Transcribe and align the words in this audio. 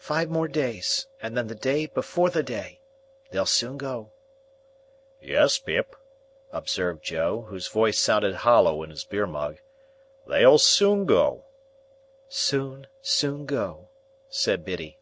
"Five 0.00 0.28
more 0.28 0.48
days, 0.48 1.06
and 1.22 1.36
then 1.36 1.46
the 1.46 1.54
day 1.54 1.86
before 1.86 2.30
the 2.30 2.42
day! 2.42 2.80
They'll 3.30 3.46
soon 3.46 3.76
go." 3.78 4.10
"Yes, 5.22 5.58
Pip," 5.60 5.94
observed 6.50 7.04
Joe, 7.04 7.42
whose 7.42 7.68
voice 7.68 7.96
sounded 7.96 8.34
hollow 8.42 8.82
in 8.82 8.90
his 8.90 9.04
beer 9.04 9.28
mug. 9.28 9.58
"They'll 10.26 10.58
soon 10.58 11.06
go." 11.06 11.44
"Soon, 12.28 12.88
soon 13.02 13.46
go," 13.46 13.90
said 14.28 14.64
Biddy. 14.64 14.98